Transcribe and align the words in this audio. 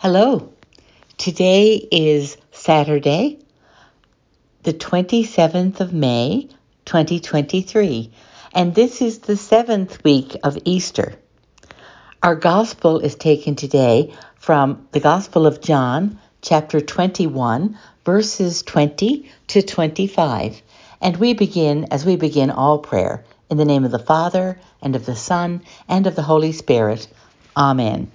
Hello. 0.00 0.52
Today 1.16 1.74
is 1.74 2.36
Saturday, 2.52 3.40
the 4.62 4.72
27th 4.72 5.80
of 5.80 5.92
May, 5.92 6.48
2023, 6.84 8.12
and 8.54 8.76
this 8.76 9.02
is 9.02 9.18
the 9.18 9.36
seventh 9.36 10.04
week 10.04 10.36
of 10.44 10.56
Easter. 10.64 11.16
Our 12.22 12.36
gospel 12.36 13.00
is 13.00 13.16
taken 13.16 13.56
today 13.56 14.14
from 14.36 14.86
the 14.92 15.00
Gospel 15.00 15.48
of 15.48 15.60
John, 15.60 16.20
chapter 16.42 16.80
21, 16.80 17.76
verses 18.04 18.62
20 18.62 19.28
to 19.48 19.62
25. 19.62 20.62
And 21.00 21.16
we 21.16 21.34
begin, 21.34 21.88
as 21.90 22.06
we 22.06 22.14
begin 22.14 22.52
all 22.52 22.78
prayer, 22.78 23.24
in 23.50 23.56
the 23.56 23.64
name 23.64 23.84
of 23.84 23.90
the 23.90 23.98
Father, 23.98 24.60
and 24.80 24.94
of 24.94 25.06
the 25.06 25.16
Son, 25.16 25.62
and 25.88 26.06
of 26.06 26.14
the 26.14 26.22
Holy 26.22 26.52
Spirit. 26.52 27.08
Amen. 27.56 28.12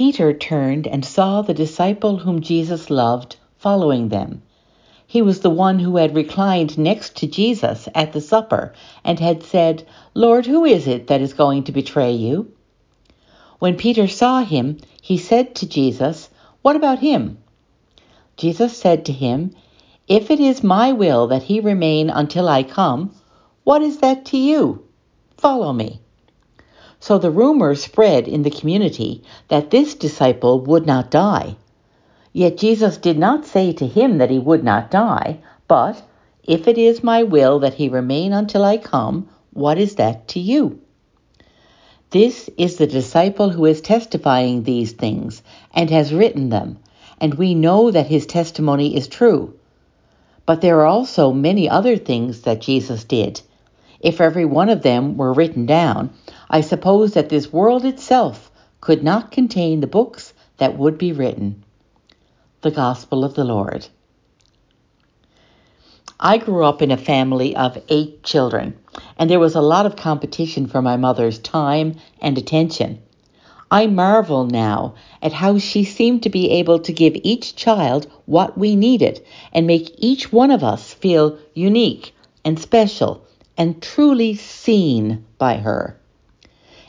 Peter 0.00 0.32
turned 0.32 0.86
and 0.86 1.04
saw 1.04 1.42
the 1.42 1.52
disciple 1.52 2.16
whom 2.16 2.40
Jesus 2.40 2.88
loved 2.88 3.36
following 3.58 4.08
them. 4.08 4.40
He 5.06 5.20
was 5.20 5.40
the 5.40 5.50
one 5.50 5.78
who 5.78 5.98
had 5.98 6.14
reclined 6.14 6.78
next 6.78 7.16
to 7.16 7.26
Jesus 7.26 7.86
at 7.94 8.14
the 8.14 8.20
supper 8.22 8.72
and 9.04 9.20
had 9.20 9.42
said, 9.42 9.86
Lord, 10.14 10.46
who 10.46 10.64
is 10.64 10.86
it 10.86 11.08
that 11.08 11.20
is 11.20 11.34
going 11.34 11.64
to 11.64 11.72
betray 11.72 12.12
you? 12.12 12.50
When 13.58 13.76
Peter 13.76 14.08
saw 14.08 14.42
him, 14.42 14.78
he 15.02 15.18
said 15.18 15.54
to 15.56 15.68
Jesus, 15.68 16.30
What 16.62 16.76
about 16.76 17.00
him? 17.00 17.36
Jesus 18.38 18.74
said 18.74 19.04
to 19.04 19.12
him, 19.12 19.54
If 20.08 20.30
it 20.30 20.40
is 20.40 20.64
my 20.64 20.92
will 20.92 21.26
that 21.26 21.42
he 21.42 21.60
remain 21.60 22.08
until 22.08 22.48
I 22.48 22.62
come, 22.62 23.14
what 23.64 23.82
is 23.82 23.98
that 23.98 24.24
to 24.32 24.38
you? 24.38 24.82
Follow 25.36 25.74
me. 25.74 26.00
So 27.00 27.16
the 27.18 27.30
rumor 27.30 27.74
spread 27.74 28.28
in 28.28 28.42
the 28.42 28.50
community 28.50 29.22
that 29.48 29.70
this 29.70 29.94
disciple 29.94 30.60
would 30.60 30.86
not 30.86 31.10
die. 31.10 31.56
Yet 32.32 32.58
Jesus 32.58 32.98
did 32.98 33.18
not 33.18 33.46
say 33.46 33.72
to 33.72 33.86
him 33.86 34.18
that 34.18 34.30
he 34.30 34.38
would 34.38 34.62
not 34.62 34.90
die, 34.90 35.38
but, 35.66 36.02
If 36.44 36.68
it 36.68 36.78
is 36.78 37.02
my 37.02 37.22
will 37.22 37.58
that 37.60 37.74
he 37.74 37.88
remain 37.88 38.32
until 38.32 38.64
I 38.64 38.76
come, 38.76 39.28
what 39.52 39.78
is 39.78 39.96
that 39.96 40.28
to 40.28 40.40
you? 40.40 40.78
This 42.10 42.50
is 42.58 42.76
the 42.76 42.86
disciple 42.86 43.50
who 43.50 43.64
is 43.66 43.80
testifying 43.80 44.62
these 44.62 44.92
things 44.92 45.42
and 45.72 45.90
has 45.90 46.12
written 46.12 46.48
them, 46.48 46.78
and 47.20 47.34
we 47.34 47.54
know 47.54 47.90
that 47.90 48.08
his 48.08 48.26
testimony 48.26 48.96
is 48.96 49.06
true. 49.06 49.54
But 50.44 50.60
there 50.60 50.80
are 50.80 50.86
also 50.86 51.32
many 51.32 51.68
other 51.68 51.96
things 51.96 52.42
that 52.42 52.60
Jesus 52.60 53.04
did. 53.04 53.40
If 54.00 54.20
every 54.20 54.44
one 54.44 54.70
of 54.70 54.82
them 54.82 55.16
were 55.16 55.32
written 55.32 55.66
down, 55.66 56.10
I 56.52 56.62
suppose 56.62 57.14
that 57.14 57.28
this 57.28 57.52
world 57.52 57.84
itself 57.84 58.50
could 58.80 59.04
not 59.04 59.30
contain 59.30 59.78
the 59.78 59.86
books 59.86 60.34
that 60.56 60.76
would 60.76 60.98
be 60.98 61.12
written. 61.12 61.62
The 62.62 62.72
Gospel 62.72 63.24
of 63.24 63.34
the 63.34 63.44
Lord. 63.44 63.86
I 66.18 66.38
grew 66.38 66.64
up 66.64 66.82
in 66.82 66.90
a 66.90 66.96
family 66.96 67.54
of 67.54 67.80
eight 67.88 68.24
children, 68.24 68.76
and 69.16 69.30
there 69.30 69.38
was 69.38 69.54
a 69.54 69.60
lot 69.60 69.86
of 69.86 69.94
competition 69.94 70.66
for 70.66 70.82
my 70.82 70.96
mother's 70.96 71.38
time 71.38 71.94
and 72.20 72.36
attention. 72.36 72.98
I 73.70 73.86
marvel 73.86 74.44
now 74.44 74.94
at 75.22 75.32
how 75.32 75.58
she 75.58 75.84
seemed 75.84 76.24
to 76.24 76.30
be 76.30 76.50
able 76.50 76.80
to 76.80 76.92
give 76.92 77.14
each 77.22 77.54
child 77.54 78.08
what 78.26 78.58
we 78.58 78.74
needed 78.74 79.24
and 79.52 79.68
make 79.68 79.94
each 79.98 80.32
one 80.32 80.50
of 80.50 80.64
us 80.64 80.92
feel 80.92 81.38
unique 81.54 82.12
and 82.44 82.58
special 82.58 83.24
and 83.56 83.80
truly 83.80 84.34
seen 84.34 85.24
by 85.38 85.58
her 85.58 85.99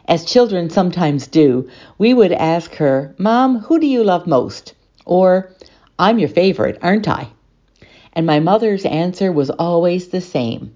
as 0.07 0.25
children 0.25 0.69
sometimes 0.69 1.27
do, 1.27 1.69
we 1.97 2.13
would 2.13 2.31
ask 2.31 2.75
her, 2.75 3.13
Mom, 3.17 3.59
who 3.59 3.79
do 3.79 3.87
you 3.87 4.03
love 4.03 4.27
most? 4.27 4.73
Or, 5.05 5.51
I'm 5.99 6.19
your 6.19 6.29
favorite, 6.29 6.77
aren't 6.81 7.07
I? 7.07 7.27
And 8.13 8.25
my 8.25 8.39
mother's 8.39 8.85
answer 8.85 9.31
was 9.31 9.49
always 9.49 10.07
the 10.07 10.21
same. 10.21 10.73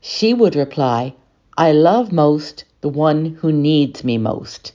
She 0.00 0.32
would 0.32 0.56
reply, 0.56 1.14
I 1.58 1.72
love 1.72 2.12
most 2.12 2.64
the 2.80 2.88
one 2.88 3.36
who 3.40 3.52
needs 3.52 4.02
me 4.02 4.16
most. 4.16 4.72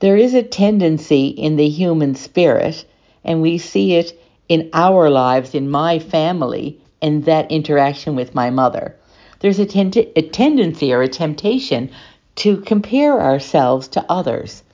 There 0.00 0.16
is 0.16 0.34
a 0.34 0.42
tendency 0.42 1.28
in 1.28 1.56
the 1.56 1.68
human 1.68 2.14
spirit, 2.16 2.84
and 3.24 3.40
we 3.40 3.58
see 3.58 3.94
it 3.94 4.18
in 4.48 4.68
our 4.72 5.08
lives, 5.08 5.54
in 5.54 5.70
my 5.70 5.98
family, 5.98 6.80
and 7.00 7.24
that 7.24 7.50
interaction 7.50 8.16
with 8.16 8.34
my 8.34 8.50
mother. 8.50 8.96
There's 9.46 9.60
a, 9.60 9.64
ten- 9.64 9.92
a 10.16 10.22
tendency 10.22 10.92
or 10.92 11.02
a 11.02 11.08
temptation 11.08 11.92
to 12.34 12.56
compare 12.62 13.20
ourselves 13.20 13.86
to 13.86 14.04
others. 14.08 14.64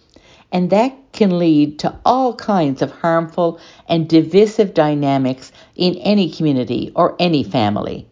And 0.50 0.71
that 0.71 0.97
can 1.12 1.38
lead 1.38 1.78
to 1.81 1.94
all 2.06 2.34
kinds 2.34 2.81
of 2.81 2.91
harmful 2.91 3.61
and 3.87 4.09
divisive 4.09 4.72
dynamics 4.72 5.53
in 5.77 5.97
any 5.97 6.31
community 6.31 6.91
or 6.97 7.16
any 7.19 7.44
family. 7.44 8.06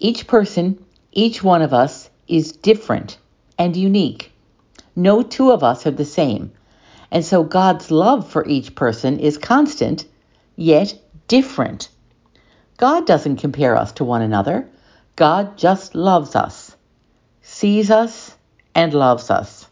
Each 0.00 0.26
person, 0.26 0.84
each 1.12 1.44
one 1.44 1.62
of 1.62 1.72
us, 1.72 2.10
is 2.26 2.50
different 2.50 3.16
and 3.56 3.76
unique. 3.76 4.32
No 4.96 5.22
two 5.22 5.52
of 5.52 5.62
us 5.62 5.86
are 5.86 5.92
the 5.92 6.04
same. 6.04 6.50
And 7.12 7.24
so 7.24 7.44
God's 7.44 7.92
love 7.92 8.28
for 8.28 8.44
each 8.48 8.74
person 8.74 9.20
is 9.20 9.38
constant, 9.38 10.04
yet 10.56 11.00
different. 11.28 11.90
God 12.76 13.06
doesn't 13.06 13.36
compare 13.36 13.76
us 13.76 13.92
to 13.92 14.04
one 14.04 14.22
another. 14.22 14.68
God 15.18 15.58
just 15.58 15.96
loves 15.96 16.36
us 16.36 16.76
sees 17.48 17.90
us, 17.90 18.36
and 18.74 18.92
loves 18.92 19.30
us. 19.30 19.66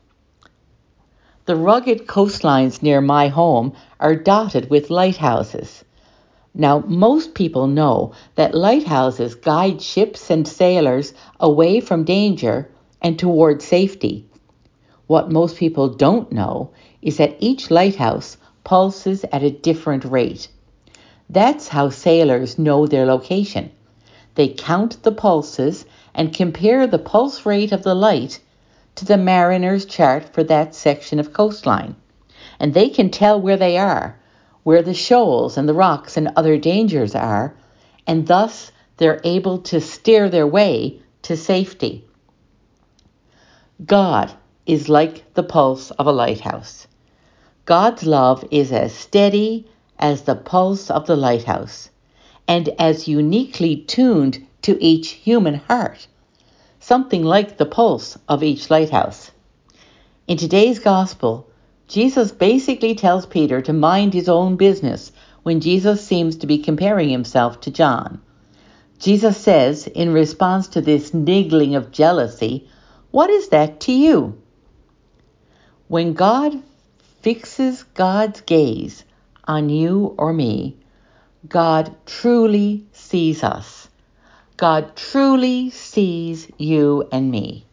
The 1.45 1.55
rugged 1.55 2.07
coastlines 2.07 2.83
near 2.83 3.01
my 3.01 3.29
home 3.29 3.75
are 4.01 4.17
dotted 4.17 4.71
with 4.71 4.91
lighthouses. 4.91 5.85
Now, 6.55 6.83
most 6.87 7.35
people 7.35 7.67
know 7.67 8.13
that 8.35 8.55
lighthouses 8.55 9.35
guide 9.35 9.83
ships 9.83 10.31
and 10.31 10.49
sailors 10.49 11.13
away 11.39 11.81
from 11.81 12.05
danger 12.05 12.71
and 13.03 13.19
toward 13.19 13.61
safety. 13.61 14.27
What 15.07 15.31
most 15.31 15.57
people 15.57 15.91
don't 15.91 16.33
know 16.33 16.73
is 17.03 17.19
that 17.19 17.37
each 17.41 17.71
lighthouse 17.71 18.39
pulses 18.65 19.25
at 19.31 19.45
a 19.45 19.51
different 19.51 20.05
rate. 20.07 20.49
That's 21.29 21.69
how 21.69 21.91
sailors 21.91 22.59
know 22.59 22.87
their 22.87 23.07
location. 23.07 23.71
They 24.37 24.49
count 24.49 25.03
the 25.03 25.13
pulses 25.13 25.87
and 26.15 26.35
compare 26.35 26.87
the 26.87 26.99
pulse 26.99 27.47
rate 27.47 27.73
of 27.73 27.83
the 27.83 27.95
light 27.95 28.39
to 28.97 29.07
the 29.07 29.17
mariner's 29.17 29.87
chart 29.87 30.29
for 30.35 30.45
that 30.45 30.75
section 30.75 31.19
of 31.19 31.33
coastline. 31.33 31.97
And 32.61 32.75
they 32.75 32.91
can 32.91 33.11
tell 33.11 33.41
where 33.41 33.57
they 33.57 33.79
are, 33.79 34.19
where 34.63 34.83
the 34.83 34.93
shoals 34.93 35.57
and 35.57 35.67
the 35.67 35.75
rocks 35.75 36.19
and 36.19 36.31
other 36.37 36.59
dangers 36.59 37.15
are, 37.15 37.57
and 38.07 38.27
thus 38.27 38.73
they're 38.99 39.23
able 39.25 39.59
to 39.59 39.81
steer 39.81 40.29
their 40.29 40.47
way 40.47 41.01
to 41.23 41.35
safety. 41.35 42.05
God 43.85 44.33
is 44.67 44.91
like 44.91 45.33
the 45.33 45.43
pulse 45.43 45.91
of 45.93 46.07
a 46.07 46.13
lighthouse. 46.13 46.87
God's 47.65 48.05
love 48.05 48.45
is 48.51 48.71
as 48.71 48.93
steady 48.95 49.67
as 49.99 50.23
the 50.23 50.37
pulse 50.37 50.91
of 50.91 51.07
the 51.07 51.17
lighthouse 51.17 51.89
and 52.49 52.69
as 52.79 53.09
uniquely 53.09 53.77
tuned 53.77 54.47
to 54.63 54.83
each 54.83 55.11
human 55.11 55.55
heart, 55.55 56.07
something 56.81 57.25
like 57.25 57.57
the 57.57 57.67
pulse 57.67 58.19
of 58.29 58.43
each 58.43 58.71
lighthouse. 58.71 59.31
In 60.27 60.37
today's 60.37 60.79
gospel, 60.79 61.47
Jesus 61.89 62.33
basically 62.33 62.95
tells 62.95 63.27
Peter 63.27 63.61
to 63.63 63.73
mind 63.73 64.13
his 64.13 64.29
own 64.29 64.57
business 64.57 65.13
when 65.45 65.61
Jesus 65.61 66.05
seems 66.05 66.37
to 66.37 66.47
be 66.47 66.59
comparing 66.59 67.09
himself 67.09 67.61
to 67.61 67.71
John. 67.71 68.21
Jesus 68.99 69.37
says, 69.37 69.87
in 69.87 70.13
response 70.13 70.69
to 70.69 70.81
this 70.81 71.15
niggling 71.15 71.75
of 71.75 71.93
jealousy, 71.93 72.67
What 73.11 73.31
is 73.31 73.49
that 73.49 73.79
to 73.81 73.93
you? 73.93 74.41
When 75.89 76.15
God 76.15 76.61
fixes 77.21 77.85
God's 77.95 78.41
gaze 78.41 79.05
on 79.45 79.69
you 79.69 80.15
or 80.19 80.33
me, 80.33 80.77
God 81.49 81.95
truly 82.07 82.87
sees 82.93 83.45
us. 83.45 83.89
God 84.57 84.97
truly 84.97 85.71
sees 85.71 86.51
you 86.57 87.07
and 87.13 87.31
me. 87.31 87.67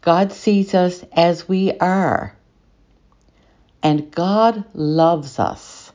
God 0.00 0.32
sees 0.32 0.74
us 0.74 1.04
as 1.12 1.48
we 1.48 1.72
are. 1.78 2.36
And 3.82 4.10
God 4.10 4.64
loves 4.74 5.38
us. 5.38 5.92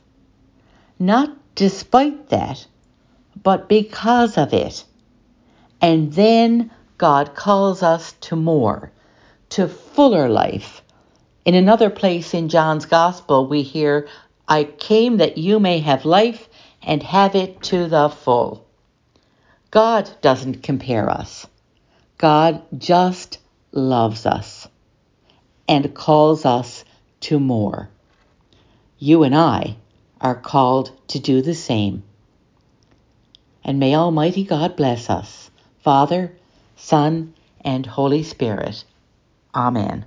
Not 0.98 1.36
despite 1.54 2.30
that, 2.30 2.66
but 3.42 3.68
because 3.68 4.38
of 4.38 4.54
it. 4.54 4.84
And 5.80 6.12
then 6.12 6.70
God 6.98 7.34
calls 7.34 7.82
us 7.82 8.12
to 8.22 8.36
more, 8.36 8.92
to 9.50 9.68
fuller 9.68 10.28
life. 10.28 10.82
In 11.44 11.54
another 11.54 11.90
place 11.90 12.34
in 12.34 12.48
John's 12.48 12.86
Gospel, 12.86 13.46
we 13.46 13.62
hear, 13.62 14.08
I 14.50 14.64
came 14.64 15.18
that 15.18 15.38
you 15.38 15.60
may 15.60 15.80
have 15.80 16.04
life 16.06 16.48
and 16.82 17.02
have 17.04 17.36
it 17.36 17.62
to 17.64 17.88
the 17.88 18.10
full. 18.10 18.66
God 19.70 20.10
doesn't 20.22 20.62
compare 20.64 21.10
us. 21.10 21.46
God 22.18 22.62
just 22.78 23.38
loves 23.72 24.26
us. 24.26 24.66
and 25.68 25.94
calls 25.94 26.46
us 26.46 26.84
to 27.22 27.40
more. 27.40 27.90
You 28.98 29.24
and 29.24 29.36
I 29.36 29.78
are 30.20 30.36
called 30.36 30.92
to 31.08 31.20
do 31.20 31.42
the 31.42 31.54
same. 31.54 32.04
And 33.64 33.80
may 33.80 33.94
Almighty 33.96 34.44
God 34.44 34.76
bless 34.76 35.10
us, 35.10 35.50
Father, 35.84 36.36
Son, 36.76 37.34
and 37.62 37.86
Holy 37.86 38.22
Spirit. 38.24 38.84
Amen. 39.54 40.06